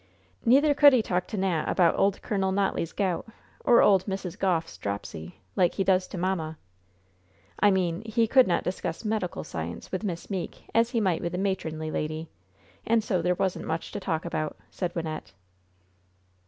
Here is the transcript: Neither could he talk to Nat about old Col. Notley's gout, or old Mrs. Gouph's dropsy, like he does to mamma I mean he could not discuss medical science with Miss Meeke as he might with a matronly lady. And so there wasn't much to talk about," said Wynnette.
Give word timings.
Neither 0.43 0.73
could 0.73 0.93
he 0.93 1.03
talk 1.03 1.27
to 1.27 1.37
Nat 1.37 1.65
about 1.67 1.95
old 1.95 2.19
Col. 2.23 2.39
Notley's 2.39 2.91
gout, 2.91 3.23
or 3.63 3.83
old 3.83 4.05
Mrs. 4.05 4.35
Gouph's 4.35 4.79
dropsy, 4.79 5.35
like 5.55 5.75
he 5.75 5.83
does 5.83 6.07
to 6.07 6.17
mamma 6.17 6.57
I 7.59 7.69
mean 7.69 8.01
he 8.07 8.25
could 8.25 8.47
not 8.47 8.63
discuss 8.63 9.05
medical 9.05 9.43
science 9.43 9.91
with 9.91 10.03
Miss 10.03 10.27
Meeke 10.31 10.67
as 10.73 10.89
he 10.89 10.99
might 10.99 11.21
with 11.21 11.35
a 11.35 11.37
matronly 11.37 11.91
lady. 11.91 12.29
And 12.83 13.03
so 13.03 13.21
there 13.21 13.35
wasn't 13.35 13.67
much 13.67 13.91
to 13.91 13.99
talk 13.99 14.25
about," 14.25 14.57
said 14.71 14.91
Wynnette. 14.95 15.33